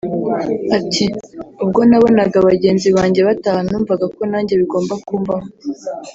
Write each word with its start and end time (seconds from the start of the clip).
Ati 0.77 1.05
“Ubwo 1.63 1.81
nabonaga 1.89 2.37
bagenzi 2.47 2.87
banjye 2.97 3.19
bataha 3.27 3.59
numvaga 3.69 4.05
ko 4.15 4.21
nanjye 4.31 4.53
bigomba 4.61 4.93
kumbaho 5.07 5.45